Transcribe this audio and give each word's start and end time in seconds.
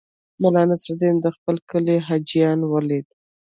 ملا 0.41 0.63
نصرالدین 0.71 1.15
د 1.21 1.27
خپل 1.35 1.55
کلي 1.71 1.97
حاجیان 2.07 2.59
ولیدل. 2.73 3.13